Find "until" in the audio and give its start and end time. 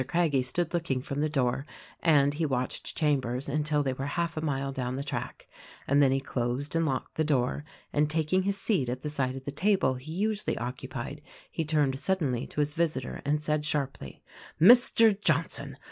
3.47-3.83